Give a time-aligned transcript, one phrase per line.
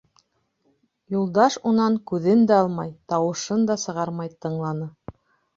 [1.15, 4.91] Юлдаш унан күҙен дә алмай, тауышын да сығармай тыңланы.